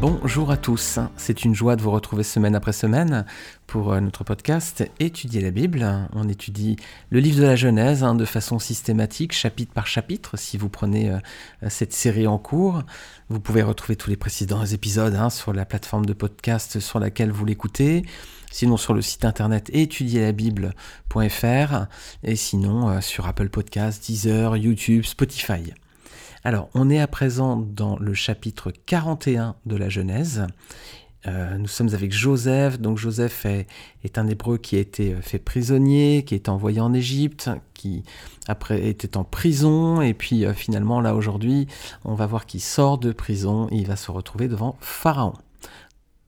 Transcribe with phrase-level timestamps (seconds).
[0.00, 3.26] Bonjour à tous, c'est une joie de vous retrouver semaine après semaine
[3.66, 5.84] pour euh, notre podcast Étudier la Bible.
[6.12, 6.76] On étudie
[7.10, 10.36] le livre de la Genèse hein, de façon systématique, chapitre par chapitre.
[10.36, 11.18] Si vous prenez euh,
[11.68, 12.84] cette série en cours,
[13.28, 17.32] vous pouvez retrouver tous les précédents épisodes hein, sur la plateforme de podcast sur laquelle
[17.32, 18.06] vous l'écoutez.
[18.52, 21.86] Sinon sur le site internet étudierlabible.fr
[22.22, 25.72] et sinon euh, sur Apple Podcasts, Deezer, YouTube, Spotify.
[26.44, 30.46] Alors, on est à présent dans le chapitre 41 de la Genèse.
[31.26, 32.78] Euh, nous sommes avec Joseph.
[32.78, 36.94] Donc Joseph est, un hébreu qui a été euh, fait prisonnier, qui est envoyé en
[36.94, 38.04] Égypte, qui
[38.46, 40.00] après était en prison.
[40.00, 41.66] Et puis euh, finalement, là aujourd'hui,
[42.04, 45.34] on va voir qu'il sort de prison et il va se retrouver devant Pharaon.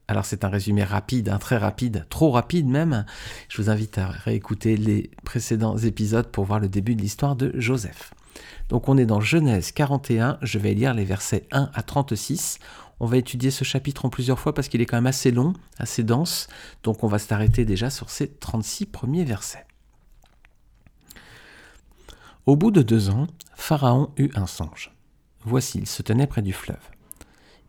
[0.09, 3.05] Alors c'est un résumé rapide, un très rapide, trop rapide même.
[3.47, 7.53] Je vous invite à réécouter les précédents épisodes pour voir le début de l'histoire de
[7.55, 8.13] Joseph.
[8.69, 12.59] Donc on est dans Genèse 41, je vais lire les versets 1 à 36.
[12.99, 15.53] On va étudier ce chapitre en plusieurs fois parce qu'il est quand même assez long,
[15.77, 16.47] assez dense,
[16.83, 19.65] donc on va s'arrêter déjà sur ces 36 premiers versets.
[22.45, 24.91] Au bout de deux ans, Pharaon eut un songe.
[25.43, 26.89] Voici, il se tenait près du fleuve.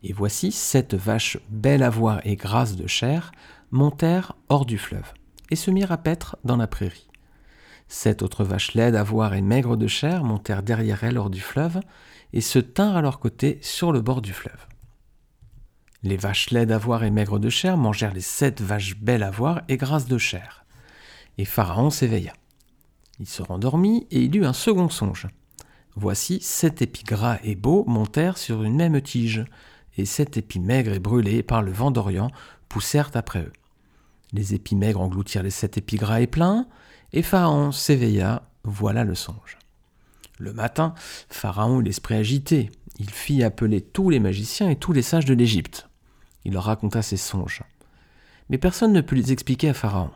[0.02, 3.32] Et voici sept vaches belles à voir et grasses de chair
[3.70, 5.12] montèrent hors du fleuve,
[5.50, 7.08] et se mirent à paître dans la prairie.
[7.92, 11.42] Sept autres vaches laides à voir et maigres de chair montèrent derrière elles hors du
[11.42, 11.78] fleuve,
[12.32, 14.66] et se tinrent à leur côté sur le bord du fleuve.
[16.02, 19.30] Les vaches laides à voir et maigres de chair mangèrent les sept vaches belles à
[19.30, 20.64] voir et grasses de chair.
[21.36, 22.32] Et Pharaon s'éveilla.
[23.20, 25.28] Il se rendormit et il eut un second songe.
[25.94, 29.44] Voici sept épis gras et beaux montèrent sur une même tige,
[29.98, 32.30] et sept épis maigres et brûlés par le vent d'Orient
[32.70, 33.52] poussèrent après eux.
[34.32, 36.66] Les épis maigres engloutirent les sept épis gras et pleins,
[37.12, 39.58] et Pharaon s'éveilla, voilà le songe.
[40.38, 40.94] Le matin,
[41.28, 42.70] Pharaon eut l'esprit agité.
[42.98, 45.88] Il fit appeler tous les magiciens et tous les sages de l'Égypte.
[46.44, 47.62] Il leur raconta ses songes.
[48.48, 50.10] Mais personne ne put les expliquer à Pharaon.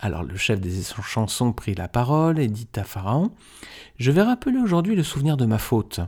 [0.00, 3.30] Alors le chef des chansons prit la parole et dit à Pharaon
[3.98, 6.00] Je vais rappeler aujourd'hui le souvenir de ma faute.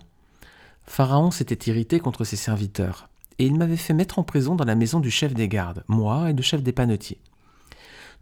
[0.84, 3.08] Pharaon s'était irrité contre ses serviteurs,
[3.38, 6.30] et il m'avait fait mettre en prison dans la maison du chef des gardes, moi
[6.30, 7.20] et le chef des panetiers.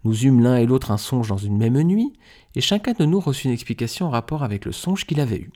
[0.03, 2.13] Nous eûmes l'un et l'autre un songe dans une même nuit,
[2.55, 5.51] et chacun de nous reçut une explication en rapport avec le songe qu'il avait eu.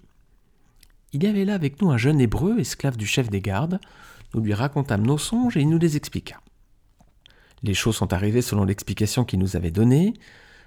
[1.13, 3.79] Il y avait là avec nous un jeune hébreu, esclave du chef des gardes.
[4.33, 6.37] Nous lui racontâmes nos songes et il nous les expliqua.
[7.63, 10.13] Les choses sont arrivées selon l'explication qu'il nous avait donnée.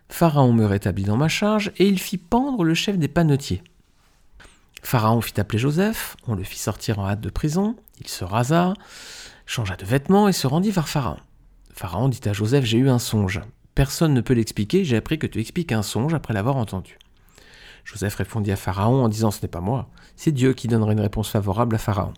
[0.09, 3.63] Pharaon me rétablit dans ma charge et il fit pendre le chef des panetiers.
[4.83, 8.75] Pharaon fit appeler Joseph, on le fit sortir en hâte de prison, il se rasa,
[9.47, 11.17] changea de vêtements et se rendit vers Pharaon.
[11.73, 13.41] Pharaon dit à Joseph J'ai eu un songe.
[13.75, 16.99] Personne ne peut l'expliquer, j'ai appris que tu expliques un songe après l'avoir entendu.
[17.85, 21.01] Joseph répondit à Pharaon en disant Ce n'est pas moi, c'est Dieu qui donnera une
[21.01, 22.15] réponse favorable à Pharaon.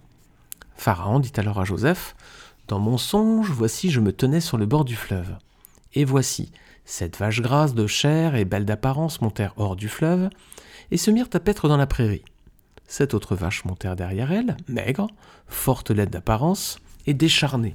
[0.76, 2.14] Pharaon dit alors à Joseph
[2.68, 5.36] Dans mon songe, voici, je me tenais sur le bord du fleuve.
[5.94, 6.52] Et voici,
[6.84, 10.28] sept vaches grasses de chair et belles d'apparence montèrent hors du fleuve
[10.90, 12.24] et se mirent à paître dans la prairie.
[12.86, 15.08] Sept autres vaches montèrent derrière elles, maigres,
[15.48, 17.74] fortes laides d'apparence et décharnées.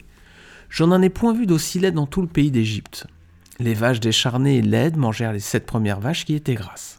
[0.70, 3.08] Je n'en ai point vu d'aussi laides dans tout le pays d'Égypte.
[3.62, 6.98] Les vaches décharnées et laides mangèrent les sept premières vaches qui étaient grasses.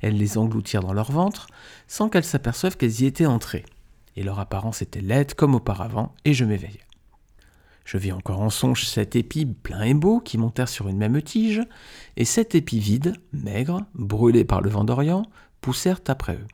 [0.00, 1.48] Elles les engloutirent dans leur ventre,
[1.88, 3.66] sans qu'elles s'aperçoivent qu'elles y étaient entrées.
[4.16, 6.80] Et leur apparence était laide comme auparavant, et je m'éveillai.
[7.84, 11.20] Je vis encore en songe sept épis pleins et beaux qui montèrent sur une même
[11.20, 11.60] tige,
[12.16, 15.26] et sept épis vides, maigres, brûlés par le vent d'Orient,
[15.60, 16.48] poussèrent après eux.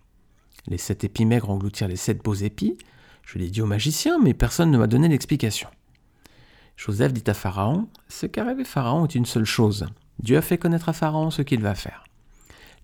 [0.67, 2.77] Les sept épis maigres engloutirent les sept beaux épis.
[3.23, 5.69] Je l'ai dit au magicien, mais personne ne m'a donné l'explication.
[6.77, 9.87] Joseph dit à Pharaon, Ce qu'a rêvé Pharaon est une seule chose.
[10.21, 12.05] Dieu a fait connaître à Pharaon ce qu'il va faire.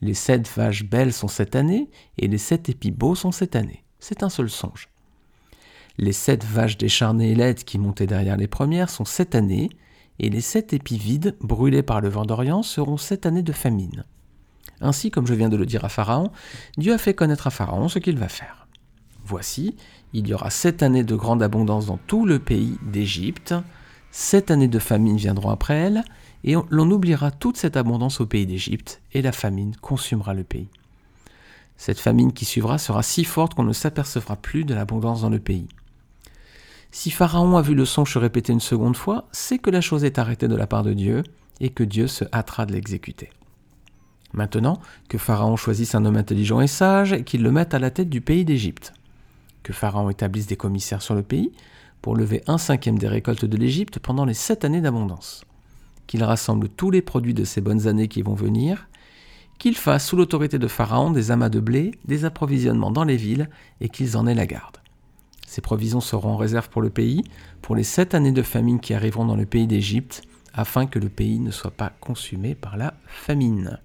[0.00, 1.88] Les sept vaches belles sont cette année,
[2.18, 3.84] et les sept épis beaux sont cette année.
[4.00, 4.88] C'est un seul songe.
[5.98, 9.70] Les sept vaches décharnées et laides qui montaient derrière les premières sont cette année,
[10.18, 14.04] et les sept épis vides, brûlés par le vent d'Orient, seront sept années de famine.
[14.80, 16.32] Ainsi, comme je viens de le dire à Pharaon,
[16.76, 18.66] Dieu a fait connaître à Pharaon ce qu'il va faire.
[19.24, 19.76] Voici,
[20.12, 23.54] il y aura sept années de grande abondance dans tout le pays d'Égypte,
[24.14, 26.04] Sept années de famine viendront après elle,
[26.44, 30.68] et l'on oubliera toute cette abondance au pays d'Égypte, et la famine consumera le pays.
[31.78, 35.40] Cette famine qui suivra sera si forte qu'on ne s'apercevra plus de l'abondance dans le
[35.40, 35.66] pays.
[36.90, 40.04] Si Pharaon a vu le songe se répéter une seconde fois, c'est que la chose
[40.04, 41.22] est arrêtée de la part de Dieu,
[41.60, 43.30] et que Dieu se hâtera de l'exécuter.
[44.34, 47.90] Maintenant, que Pharaon choisisse un homme intelligent et sage, et qu'il le mette à la
[47.90, 48.92] tête du pays d'Égypte.
[49.62, 51.50] Que Pharaon établisse des commissaires sur le pays,
[52.02, 55.44] pour lever un cinquième des récoltes de l'Égypte pendant les sept années d'abondance,
[56.06, 58.88] qu'il rassemble tous les produits de ces bonnes années qui vont venir,
[59.58, 63.48] qu'il fasse sous l'autorité de Pharaon des amas de blé, des approvisionnements dans les villes,
[63.80, 64.78] et qu'ils en aient la garde.
[65.46, 67.22] Ces provisions seront en réserve pour le pays,
[67.60, 70.22] pour les sept années de famine qui arriveront dans le pays d'Égypte,
[70.52, 73.78] afin que le pays ne soit pas consumé par la famine.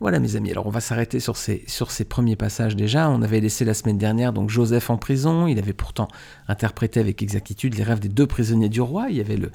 [0.00, 3.08] Voilà mes amis, alors on va s'arrêter sur ces, premiers passages déjà.
[3.08, 6.08] On avait laissé la semaine dernière donc Joseph en prison, il avait pourtant
[6.48, 9.50] interprété avec exactitude les rêves des deux prisonniers du roi, il y avait le,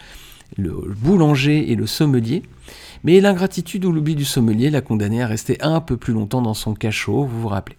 [0.57, 2.43] le boulanger et le sommelier.
[3.03, 6.53] Mais l'ingratitude ou l'oubli du sommelier l'a condamné à rester un peu plus longtemps dans
[6.53, 7.77] son cachot, vous vous rappelez.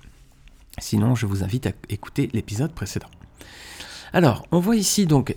[0.78, 3.08] Sinon, je vous invite à écouter l'épisode précédent.
[4.12, 5.34] Alors, on voit ici donc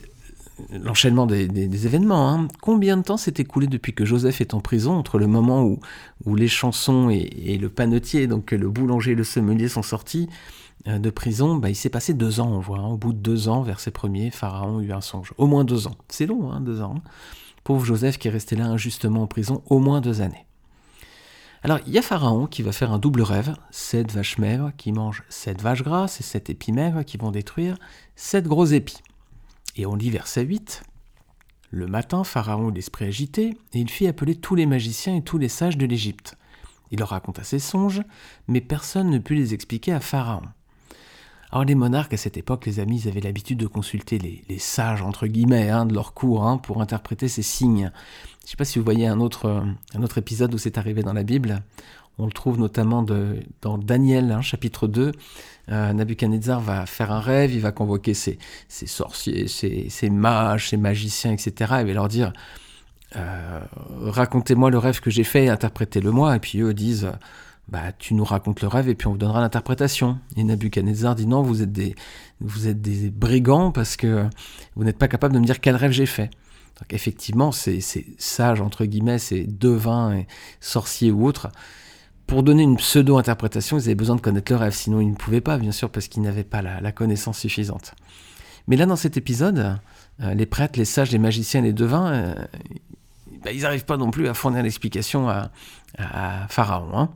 [0.72, 2.30] l'enchaînement des, événements.
[2.30, 2.48] Hein.
[2.62, 5.80] Combien de temps s'est écoulé depuis que Joseph est en prison, entre le moment où,
[6.26, 10.30] où les chansons et, le panetier, donc le boulanger et le sommelier sont sortis
[10.88, 11.56] euh, de prison?
[11.56, 12.80] Bah, Il s'est passé deux ans, on voit.
[12.80, 12.88] Hein.
[12.88, 15.34] Au bout de deux ans, verset premier, Pharaon eut un songe.
[15.38, 15.96] Au moins deux ans.
[16.08, 16.96] C'est long, hein, deux ans.
[17.64, 20.46] Pauvre Joseph qui est resté là injustement en prison au moins deux années.
[21.66, 24.92] Alors, il y a Pharaon qui va faire un double rêve, sept vaches maigres qui
[24.92, 27.78] mangent sept vaches grasses et sept épis maigres qui vont détruire
[28.18, 29.02] sept gros épis.
[29.76, 30.84] Et on lit verset 8.
[31.72, 35.40] Le matin, Pharaon eut l'esprit agité, et il fit appeler tous les magiciens et tous
[35.40, 36.38] les sages de l'Égypte.
[36.92, 38.04] Il leur raconta ses songes,
[38.48, 40.44] mais personne ne put les expliquer à Pharaon.
[41.52, 45.28] Alors les monarques à cette époque, les amis, avaient l'habitude de consulter les, sages, entre
[45.28, 47.92] guillemets, hein, de leur cour, hein, pour interpréter ces signes.
[48.40, 51.14] Je ne sais pas si vous voyez autre, un autre épisode où c'est arrivé dans
[51.14, 51.64] la Bible.
[52.20, 53.04] On le trouve notamment
[53.62, 55.12] dans Daniel, hein, chapitre 2.
[55.72, 55.94] Euh,
[56.60, 58.38] va faire un rêve, il va convoquer ses,
[58.68, 61.54] sorciers, ses, mages, ses magiciens, etc.
[61.80, 62.34] Il va leur dire
[63.16, 63.60] euh,
[64.02, 66.36] Racontez-moi le rêve que j'ai fait, interprétez-le-moi.
[66.36, 67.10] Et puis eux disent
[67.70, 70.20] bah, Tu nous racontes le rêve et puis on vous donnera l'interprétation.
[70.36, 71.96] Et Nabuchodonosor dit Non, vous êtes, des,
[73.10, 74.28] brigands parce que
[74.76, 76.30] vous n'êtes pas capable de me dire quel rêve j'ai fait.
[76.80, 77.80] Donc effectivement, ces,
[78.18, 80.28] sages, entre guillemets, ces devins, et
[80.60, 81.50] sorciers ou autres,
[82.28, 85.42] pour donner une pseudo-interprétation, ils avaient besoin de connaître le rêve, sinon ils ne pouvaient
[85.42, 87.94] pas, bien sûr, parce qu'ils n'avaient pas la, connaissance suffisante.
[88.68, 89.78] Mais là, dans cet épisode,
[90.22, 92.36] euh, les prêtres, les sages, les magiciens, les devins, euh,
[93.44, 95.52] bah, ils n'arrivent pas non plus à fournir l'explication à,
[96.50, 96.98] Pharaon.
[96.98, 97.10] Hein.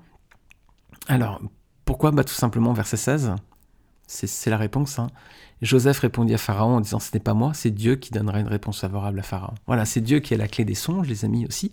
[1.07, 1.41] Alors,
[1.85, 3.33] pourquoi bah, Tout simplement, verset 16,
[4.07, 4.99] c'est la réponse.
[4.99, 5.07] Hein.
[5.61, 8.47] Joseph répondit à Pharaon en disant Ce n'est pas moi, c'est Dieu qui donnera une
[8.47, 9.55] réponse favorable à Pharaon.
[9.65, 11.71] Voilà, c'est Dieu qui a la clé des songes, les amis aussi.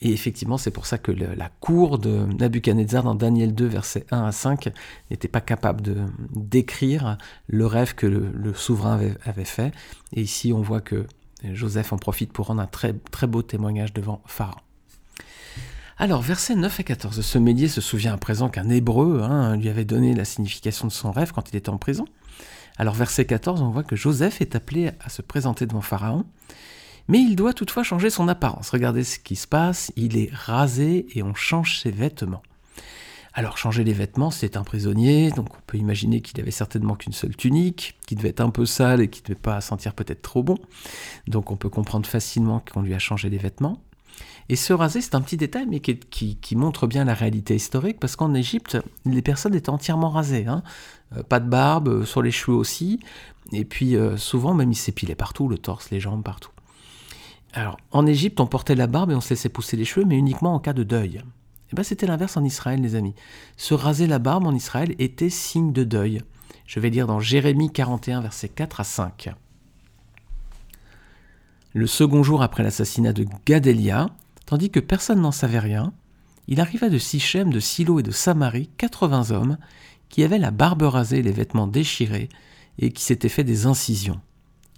[0.00, 4.24] Et effectivement, c'est pour ça que la cour de Nabuchodonosor dans Daniel 2, versets 1
[4.24, 4.70] à 5,
[5.10, 5.96] n'était pas capable de
[6.32, 7.18] décrire
[7.48, 9.72] le rêve que le, souverain avait, fait.
[10.12, 11.06] Et ici, on voit que
[11.52, 14.60] Joseph en profite pour rendre un très, beau témoignage devant Pharaon.
[16.00, 17.20] Alors, versets 9 et 14.
[17.20, 20.92] Ce médier se souvient à présent qu'un hébreu hein, lui avait donné la signification de
[20.92, 22.04] son rêve quand il était en prison.
[22.78, 26.24] Alors verset 14, on voit que Joseph est appelé à se présenter devant Pharaon,
[27.08, 28.70] mais il doit toutefois changer son apparence.
[28.70, 32.42] Regardez ce qui se passe, il est rasé et on change ses vêtements.
[33.34, 37.12] Alors changer les vêtements, c'est un prisonnier, donc on peut imaginer qu'il avait certainement qu'une
[37.12, 40.22] seule tunique, qui devait être un peu sale et qui ne devait pas sentir peut-être
[40.22, 40.58] trop bon.
[41.26, 43.82] Donc on peut comprendre facilement qu'on lui a changé les vêtements.
[44.48, 48.16] Et se raser, c'est un petit détail, mais qui, montre bien la réalité historique, parce
[48.16, 50.46] qu'en Égypte, les personnes étaient entièrement rasées.
[50.46, 50.62] Hein.
[51.16, 53.00] Euh, pas de barbe, euh, sur les cheveux aussi,
[53.52, 56.50] et puis euh, souvent même ils s'épilaient partout, le torse, les jambes, partout.
[57.52, 60.16] Alors, en Égypte, on portait la barbe et on se laissait pousser les cheveux, mais
[60.16, 61.16] uniquement en cas de deuil.
[61.16, 63.14] Et eh ben, c'était l'inverse en Israël, les amis.
[63.58, 66.22] Se raser la barbe en Israël était signe de deuil.
[66.66, 69.30] Je vais lire dans Jérémie 41, versets 4 à 5.
[71.74, 74.10] Le second jour après l'assassinat de Gadélia,
[74.46, 75.92] tandis que personne n'en savait rien,
[76.46, 79.58] il arriva de Sichem, de Silo et de Samarie 80 hommes
[80.08, 82.30] qui avaient la barbe rasée les vêtements déchirés
[82.78, 84.20] et qui s'étaient fait des incisions.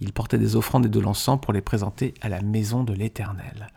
[0.01, 3.67] Ils portaient des offrandes et de l'encens pour les présenter à la maison de l'Éternel.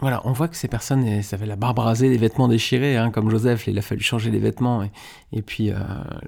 [0.00, 3.30] Voilà, on voit que ces personnes avaient la barbe rasée, les vêtements déchirés, hein, comme
[3.30, 4.88] Joseph, il a fallu changer les vêtements
[5.32, 5.78] et, puis euh,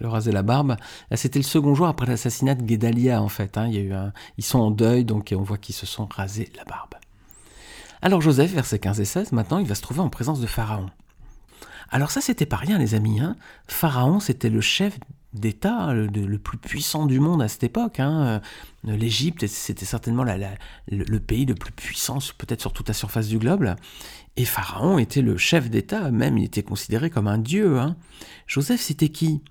[0.00, 0.76] le raser la barbe.
[1.10, 3.56] Là, c'était le second jour après l'assassinat de Guédalia, en fait.
[3.56, 3.68] Hein.
[3.68, 3.92] y a eu
[4.38, 6.94] Ils sont en deuil, donc on voit qu'ils se sont rasés la barbe.
[8.02, 10.86] Alors Joseph, versets 15 et 16, maintenant il va se trouver en présence de Pharaon.
[11.90, 13.20] Alors ça, c'était pas rien, les amis.
[13.20, 13.36] Hein.
[13.66, 14.98] Pharaon, c'était le chef
[15.32, 18.00] d'État le, plus puissant du monde à cette époque.
[18.00, 18.40] Hein.
[18.86, 23.38] Euh, L'Égypte, c'était certainement le, pays le plus puissant, peut-être sur toute la surface du
[23.38, 23.74] globe.
[24.36, 27.78] Et Pharaon était le chef d'État, même il était considéré comme un dieu.
[27.78, 27.96] Hein.
[28.46, 29.42] Joseph, c'était qui?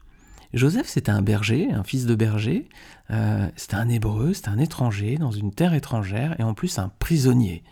[0.53, 2.67] Joseph, c'était un berger, un fils de berger.
[3.11, 6.91] Euh, c'était un hébreu, c'était un étranger dans une terre étrangère et en plus un
[6.99, 7.63] prisonnier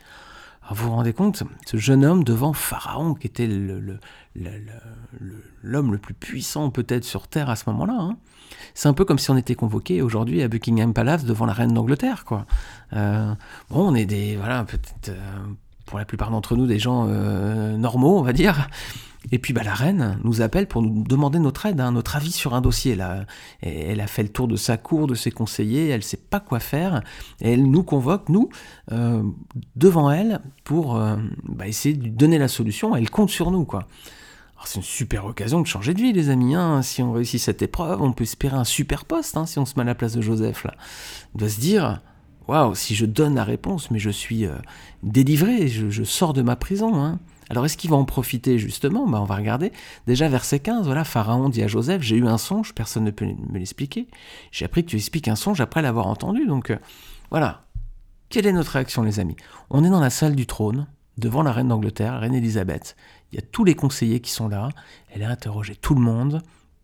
[0.73, 3.99] vous vous rendez compte, ce jeune homme devant Pharaon, qui était l'homme
[5.91, 7.97] le, plus puissant peut-être sur Terre à ce moment-là.
[7.97, 8.17] Hein.
[8.73, 11.73] C'est un peu comme si on était convoqué aujourd'hui à Buckingham Palace devant la reine
[11.73, 12.25] d'Angleterre.
[12.25, 12.45] quoi.
[12.93, 13.33] Euh,
[13.69, 15.39] bon, on est des, voilà, peut-être, euh,
[15.85, 18.69] pour la plupart d'entre nous, des gens euh, normaux, on va dire.
[19.31, 22.31] Et puis bah, la reine nous appelle pour nous demander notre aide, hein, notre avis
[22.31, 22.95] sur un dossier.
[22.95, 23.25] Là.
[23.61, 26.39] elle a fait le tour de sa cour, de ses conseillers, elle ne sait pas
[26.39, 27.01] quoi faire,
[27.41, 28.49] et elle nous convoque, nous,
[28.91, 29.23] euh,
[29.75, 32.95] devant elle, pour euh, bah, essayer de lui donner la solution.
[32.95, 33.87] Elle compte sur nous, quoi.
[34.65, 36.55] C'est une super occasion de changer de vie, les amis.
[36.55, 36.81] Hein.
[36.81, 39.75] Si on réussit cette épreuve, on peut espérer un super poste hein, si on se
[39.75, 40.65] met à la place de Joseph.
[41.35, 42.01] On doit se dire
[42.47, 44.55] Waouh, si je donne la réponse, mais je suis euh,
[45.03, 46.95] délivré, je, sors de ma prison.
[46.95, 47.19] Hein.
[47.49, 49.07] Alors est-ce qu'il va en profiter justement?
[49.07, 49.71] Bah, On va regarder.
[50.05, 53.25] Déjà verset 15, voilà, Pharaon dit à Joseph, j'ai eu un songe, personne ne peut
[53.25, 54.07] me l'expliquer.
[54.51, 56.45] J'ai appris que tu expliques un songe après l'avoir entendu.
[56.45, 56.77] Donc euh,
[57.29, 57.63] voilà.
[58.29, 59.37] Quelle est notre réaction les amis?
[59.69, 60.87] On est dans la salle du trône,
[61.17, 62.97] devant la reine d'Angleterre, reine Elisabeth.
[63.31, 64.69] Il y a tous les conseillers qui sont là.
[65.09, 66.41] Elle a interrogé tout le monde.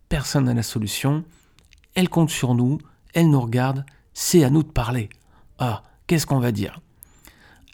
[0.08, 1.24] Personne n'a la solution.
[1.96, 2.78] Elle compte sur nous.
[3.14, 3.86] Elle nous regarde.
[4.14, 5.10] C'est à nous de parler.
[5.60, 6.80] Ah, qu'est-ce qu'on va dire?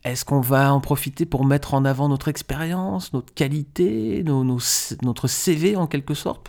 [0.05, 5.75] Est-ce qu'on va en profiter pour mettre en avant notre expérience, notre qualité, notre CV
[5.75, 6.47] en quelque sorte,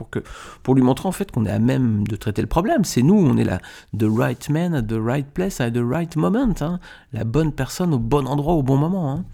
[0.63, 2.85] pour, lui montrer en fait qu'on est à même de traiter le problème?
[2.85, 3.61] C'est nous, on est là,
[3.99, 6.79] the right man at the right place at the right moment, hein.
[7.13, 9.13] la bonne personne au bon endroit au bon moment.
[9.13, 9.25] Hein.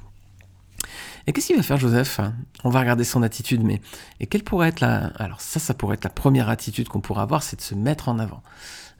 [1.26, 2.20] Et qu'est-ce qu'il va faire Joseph?
[2.64, 3.82] On va regarder son attitude, mais
[4.20, 7.22] et quelle pourrait être la alors ça, ça pourrait être la première attitude qu'on pourrait
[7.22, 8.42] avoir, c'est de se mettre en avant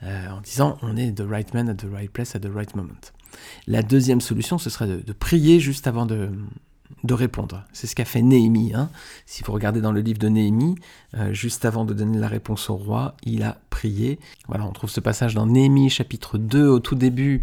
[0.03, 2.75] euh, en disant on est the right man at the right place at the right
[2.75, 3.13] moment.
[3.67, 6.31] La deuxième solution, ce serait de prier juste avant de,
[7.05, 7.65] de répondre.
[7.73, 8.73] C'est ce qu'a fait Néhémie.
[8.75, 8.91] Hein.
[9.27, 10.77] Si vous regardez dans le livre de Néhémie,
[11.15, 14.19] euh, juste avant de donner la réponse au roi, il a prié.
[14.49, 17.43] Voilà, on trouve ce passage dans Néhémie chapitre 2 au tout début.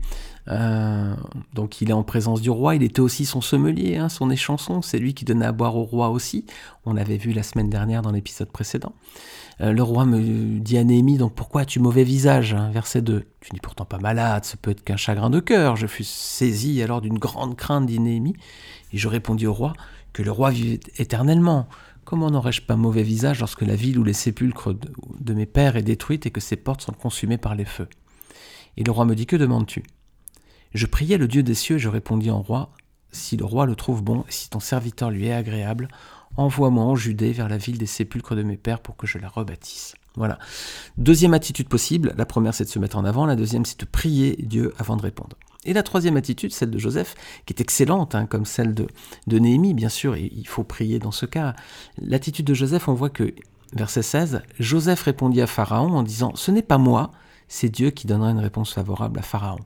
[0.49, 1.15] Euh,
[1.53, 4.81] donc il est en présence du roi, il était aussi son sommelier, hein, son échanson,
[4.81, 6.45] c'est lui qui donnait à boire au roi aussi.
[6.85, 8.93] On l'avait vu la semaine dernière dans l'épisode précédent.
[9.61, 13.23] Euh, le roi me dit à Néhémie, donc pourquoi as-tu mauvais visage hein, Verset 2.
[13.39, 15.75] Tu n'es pourtant pas malade, ce peut être qu'un chagrin de cœur.
[15.75, 18.35] Je fus saisi alors d'une grande crainte, dit Néhémie.
[18.91, 19.73] Et je répondis au roi
[20.11, 21.67] que le roi vivait éternellement.
[22.05, 24.73] Comment n'aurais-je pas mauvais visage lorsque la ville où les sépulcres
[25.19, 27.87] de, mes pères est détruite et que ses portes sont consumées par les feux?
[28.75, 29.83] Et le roi me dit Que demandes-tu?
[30.73, 32.71] Je priais le Dieu des cieux et je répondis au roi
[33.11, 35.87] Si le roi le trouve bon et si ton serviteur lui est agréable,
[36.35, 39.29] envoie-moi en Judée vers la ville des sépulcres de mes pères pour que je la
[39.29, 39.93] rebâtisse.
[40.15, 40.39] Voilà.
[40.97, 43.85] Deuxième attitude possible, la première c'est de se mettre en avant, la deuxième c'est de
[43.85, 45.37] prier Dieu avant de répondre.
[45.65, 47.15] Et la troisième attitude, celle de Joseph,
[47.45, 48.87] qui est excellente, hein, comme celle de,
[49.27, 51.55] de Néhémie, bien sûr, et il faut prier dans ce cas.
[51.99, 53.33] L'attitude de Joseph, on voit que,
[53.71, 57.11] verset 16, Joseph répondit à Pharaon en disant, Ce n'est pas moi,
[57.47, 59.59] c'est Dieu qui donnera une réponse favorable à Pharaon.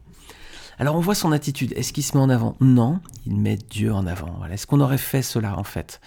[0.80, 1.74] Alors on voit son attitude.
[1.76, 2.56] Est-ce qu'il se met en avant?
[2.60, 4.46] Non, il met Dieu en avant.
[4.46, 6.00] Est-ce qu'on aurait fait cela en fait?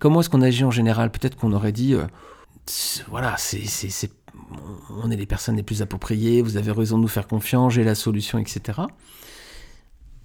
[0.00, 1.10] Comment est-ce qu'on agit en général?
[1.10, 2.06] Peut-être qu'on aurait dit, euh,
[3.08, 4.10] voilà, c'est
[5.02, 7.84] on est les personnes les plus appropriées, vous avez raison de nous faire confiance, j'ai
[7.84, 8.80] la solution, etc.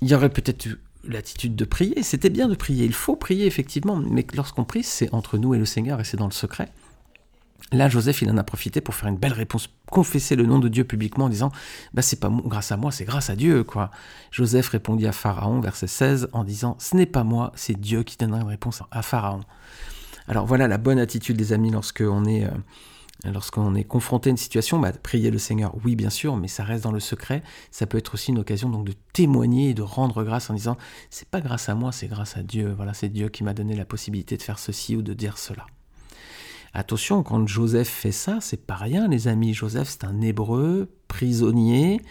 [0.02, 0.68] Il y aurait peut-être
[1.04, 5.13] l'attitude de prier, c'était bien de prier, il faut prier effectivement, mais lorsqu'on prie, c'est
[5.13, 6.70] entre nous et le Seigneur et c'est dans le secret.
[7.72, 10.67] Là, Joseph, il en a profité pour faire une belle réponse, confesser le nom de
[10.67, 11.51] Dieu publiquement en disant
[11.93, 13.63] bah, c'est pas grâce à moi, c'est grâce à Dieu.
[13.63, 13.89] quoi.
[14.32, 18.17] Joseph répondit à Pharaon, verset 16, en disant ce n'est pas moi, c'est Dieu qui
[18.17, 19.41] donnera une réponse à Pharaon.
[20.27, 22.46] Alors voilà la bonne attitude des amis lorsqu'on est.
[22.46, 22.51] Euh,
[23.75, 26.84] est confronté à une situation, bah, prier le Seigneur, oui bien sûr, mais ça reste
[26.84, 27.41] dans le secret.
[27.72, 30.77] Ça peut être aussi une occasion donc de témoigner et de rendre grâce en disant
[31.10, 32.74] c'est pas grâce à moi, c'est grâce à Dieu.
[32.75, 35.65] Voilà, c'est Dieu qui m'a donné la possibilité de faire ceci ou de dire cela.
[36.74, 39.53] Attention, quand Joseph fait ça, c'est pas rien, les amis.
[39.53, 42.01] Joseph, c'est un hébreu prisonnier.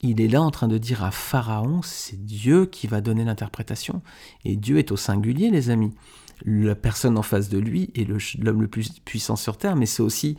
[0.00, 4.00] Il est là en train de dire à Pharaon, c'est Dieu qui va donner l'interprétation.
[4.44, 5.92] Et Dieu est au singulier, les amis
[6.44, 10.02] la personne en face de lui est l'homme le, plus puissant sur Terre, mais c'est
[10.02, 10.36] aussi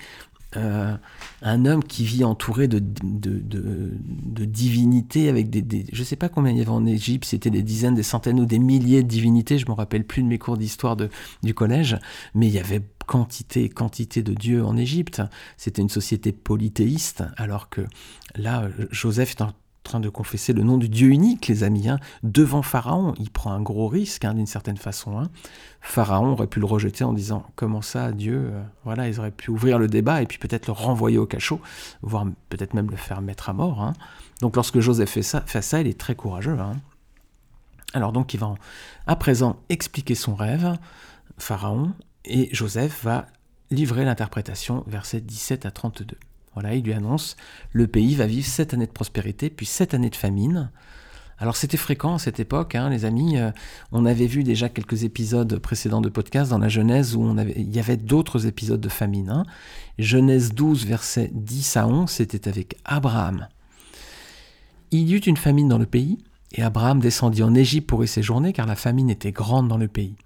[0.55, 0.95] euh,
[1.41, 6.51] un homme qui vit entouré de, de, divinités avec des, Je ne sais pas combien
[6.51, 9.59] il y avait en Égypte, c'était des dizaines, des centaines ou des milliers de divinités,
[9.59, 10.97] je me rappelle plus de mes cours d'histoire
[11.43, 11.97] du collège,
[12.33, 15.21] mais il y avait quantité et quantité de dieux en Égypte.
[15.57, 17.81] C'était une société polythéiste, alors que
[18.35, 19.53] là, Joseph est en
[19.83, 23.13] train de confesser le nom du Dieu unique, les amis, hein, devant Pharaon.
[23.19, 25.19] Il prend un gros risque, hein, d'une certaine façon.
[25.19, 25.29] Hein.
[25.81, 29.51] Pharaon aurait pu le rejeter en disant Comment ça, Dieu euh, Voilà, ils auraient pu
[29.51, 31.59] ouvrir le débat et puis peut-être le renvoyer au cachot,
[32.01, 33.93] voire peut-être même le faire mettre à mort.
[34.41, 35.21] Donc lorsque Joseph fait
[35.61, 36.57] ça, il est très courageux.
[37.93, 38.53] Alors donc il va
[39.07, 40.77] à présent expliquer son rêve,
[41.37, 41.93] Pharaon,
[42.25, 43.27] et Joseph va
[43.71, 46.17] livrer l'interprétation, versets 17 à 32.
[46.59, 47.37] Voilà, il lui annonce
[47.71, 50.71] le pays va vivre sept années de prospérité, puis sept années de famine.
[51.37, 53.37] Alors c'était fréquent à cette époque, hein, les amis.
[53.37, 53.51] Euh,
[53.93, 57.79] on avait vu déjà quelques épisodes précédents de podcast dans la Genèse où il y
[57.79, 59.29] avait d'autres épisodes de famine.
[59.29, 59.45] Hein.
[59.99, 63.47] Genèse 12, versets 10 à 11, c'était avec Abraham.
[64.91, 66.17] Il y eut une famine dans le pays,
[66.51, 69.87] et Abraham descendit en Égypte pour y séjourner, car la famine était grande dans le
[69.87, 70.17] pays.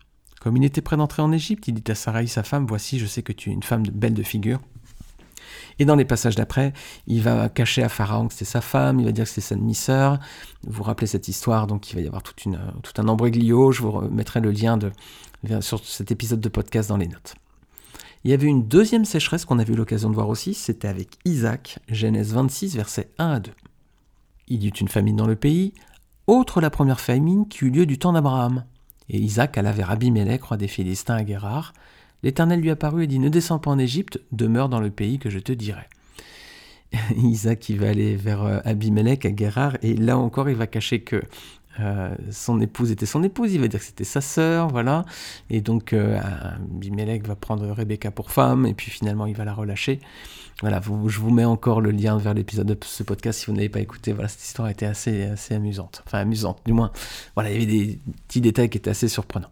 [0.41, 3.05] Comme il était prêt d'entrer en Égypte, il dit à Sarai, sa femme, Voici, je
[3.05, 4.61] sais que tu es une femme belle de figure.
[5.79, 6.73] Et dans les passages d'après,
[7.07, 9.55] il va cacher à Pharaon que c'est sa femme, il va dire que c'est sa
[9.55, 10.19] demi-sœur.
[10.63, 13.71] Vous vous rappelez cette histoire, donc il va y avoir toute une, tout un embroglio.
[13.71, 14.77] Je vous mettrai le lien
[15.61, 17.35] sur cet épisode de podcast dans les notes.
[18.23, 21.17] Il y avait une deuxième sécheresse qu'on a eu l'occasion de voir aussi, c'était avec
[21.25, 23.51] Isaac, Genèse 26, versets 1 à 2.
[24.47, 25.73] Il y eut une famine dans le pays,
[26.27, 28.63] autre la première famine qui eut lieu du temps d'Abraham.
[29.09, 31.73] Et Isaac alla vers Abimelech, roi des Philistins à Guérard.
[32.23, 35.29] L'Éternel lui apparut et dit Ne descends pas en Égypte, demeure dans le pays que
[35.29, 35.83] je te dirai.
[37.17, 41.01] Isaac, il va aller vers euh, Abimelech à Guérard, et là encore, il va cacher
[41.01, 41.21] que
[41.79, 45.05] euh, son épouse était son épouse, il va dire que c'était sa sœur, voilà.
[45.49, 46.19] Et donc euh,
[46.55, 49.99] Abimelech va prendre Rebecca pour femme, et puis finalement il va la relâcher.
[50.61, 53.69] Voilà, je vous mets encore le lien vers l'épisode de ce podcast si vous n'avez
[53.69, 54.13] pas écouté.
[54.13, 56.03] Voilà, cette histoire était assez, assez amusante.
[56.05, 56.91] Enfin, amusante, du moins.
[57.33, 59.49] Voilà, il y avait des petits détails qui étaient assez surprenants.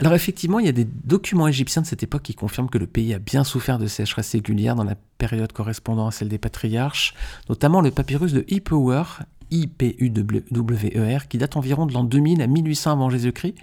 [0.00, 2.86] Alors effectivement, il y a des documents égyptiens de cette époque qui confirment que le
[2.86, 7.14] pays a bien souffert de sécheresse régulière dans la période correspondant à celle des patriarches,
[7.48, 9.04] notamment le papyrus de Hipower,
[9.52, 13.54] I-P-U-W-E-R, qui date environ de l'an 2000 à 1800 avant Jésus-Christ.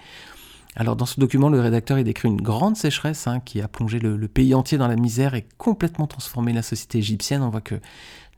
[0.78, 4.00] Alors dans ce document, le rédacteur il décrit une grande sécheresse hein, qui a plongé
[4.00, 7.44] le, pays entier dans la misère et complètement transformé la société égyptienne.
[7.44, 7.76] On voit que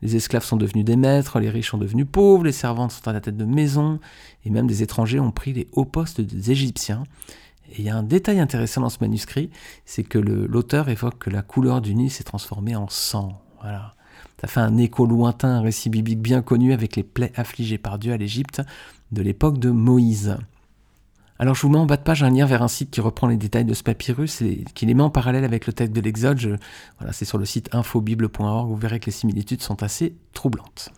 [0.02, 3.12] les esclaves sont devenus des maîtres, les riches sont devenus pauvres, les servantes sont à
[3.12, 4.00] la tête de maison,
[4.44, 7.04] et même des étrangers ont pris les hauts postes des Égyptiens.
[7.70, 9.50] Et il y a un détail intéressant dans ce manuscrit,
[9.84, 13.40] c'est que l'auteur évoque que la couleur du Nil s'est transformée en sang.
[13.60, 13.94] Voilà.
[14.40, 17.98] Ça fait un écho lointain, un récit biblique bien connu avec les plaies affligées par
[17.98, 18.60] Dieu à l'Égypte
[19.10, 20.36] de l'époque de Moïse.
[21.38, 23.26] Alors je vous mets en bas de page un lien vers un site qui reprend
[23.26, 26.00] les détails de ce papyrus et qui les met en parallèle avec le texte de
[26.00, 26.58] l'Exode.
[26.98, 30.92] Voilà, c'est sur le site infobible.org, vous verrez que les similitudes sont assez troublantes.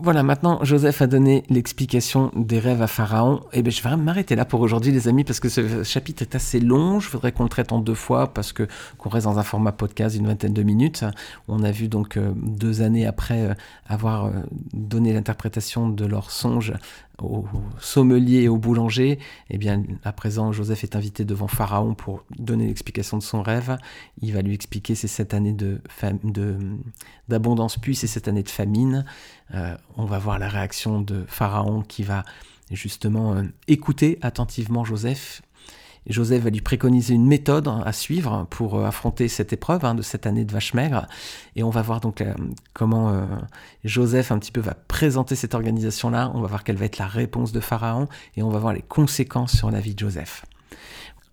[0.00, 3.40] Voilà, maintenant Joseph a donné l'explication des rêves à Pharaon.
[3.52, 6.22] Et eh bien je vais m'arrêter là pour aujourd'hui les amis parce que ce chapitre
[6.22, 7.00] est assez long.
[7.00, 9.72] Je voudrais qu'on le traite en deux fois parce que qu'on reste dans un format
[9.72, 11.04] podcast d'une vingtaine de minutes.
[11.48, 13.54] On a vu donc euh, deux années après euh,
[13.86, 14.30] avoir euh,
[14.72, 16.74] donné l'interprétation de leur songe
[17.22, 17.46] au
[17.80, 19.18] sommelier et au boulanger,
[19.50, 23.76] eh bien, à présent, Joseph est invité devant Pharaon pour donner l'explication de son rêve.
[24.22, 25.80] Il va lui expliquer ces sept années de,
[27.28, 29.04] d'abondance puis ces sept années de famine.
[29.54, 32.24] Euh, on va voir la réaction de Pharaon qui va
[32.70, 35.42] justement euh, écouter attentivement Joseph
[36.06, 40.02] Joseph va lui préconiser une méthode à suivre pour euh, affronter cette épreuve hein, de
[40.02, 41.06] cette année de vache maigre.
[41.56, 42.32] Et on va voir donc euh,
[42.72, 43.24] comment euh,
[43.84, 46.30] Joseph un petit peu va présenter cette organisation-là.
[46.34, 48.82] On va voir quelle va être la réponse de Pharaon et on va voir les
[48.82, 50.44] conséquences sur la vie de Joseph.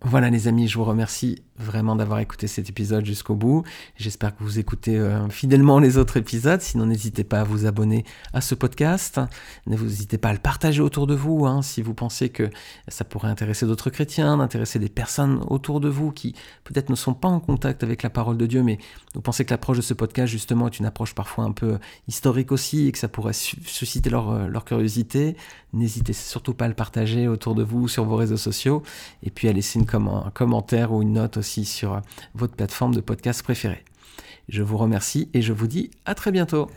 [0.02, 3.64] Voilà les amis, je vous remercie vraiment d'avoir écouté cet épisode jusqu'au bout.
[3.96, 6.60] J'espère que vous écoutez euh, fidèlement les autres épisodes.
[6.60, 8.04] Sinon, n'hésitez pas à vous abonner
[8.34, 9.20] à ce podcast.
[9.66, 12.50] N'hésitez pas à le partager autour de vous hein, si vous pensez que
[12.88, 17.14] ça pourrait intéresser d'autres chrétiens, d'intéresser des personnes autour de vous qui peut-être ne sont
[17.14, 18.78] pas en contact avec la parole de Dieu, mais
[19.14, 22.52] vous pensez que l'approche de ce podcast justement est une approche parfois un peu historique
[22.52, 25.36] aussi et que ça pourrait susciter leur, euh, leur curiosité.
[25.72, 28.82] N'hésitez surtout pas à le partager autour de vous sur vos réseaux sociaux
[29.22, 32.00] et puis à laisser une un commentaire ou une note aussi sur euh,
[32.34, 33.84] votre plateforme de podcast préférée.
[34.48, 36.70] Je vous remercie et je vous dis à très bientôt.